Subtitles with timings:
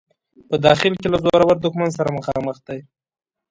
[0.49, 2.79] په داخل کې له زورور دښمن سره مخامخ دی.